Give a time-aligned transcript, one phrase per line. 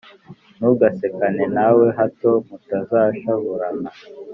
[0.57, 3.89] Ntugasekane na we, hato mutazashavurana,